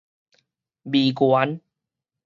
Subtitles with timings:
[0.81, 1.61] 眉原